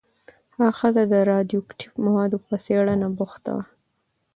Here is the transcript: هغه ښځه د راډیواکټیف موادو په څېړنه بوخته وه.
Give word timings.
هغه 0.55 0.69
ښځه 0.79 1.01
د 1.11 1.13
راډیواکټیف 1.31 1.93
موادو 2.05 2.37
په 2.47 2.55
څېړنه 2.65 3.07
بوخته 3.17 3.49
وه. 3.55 3.63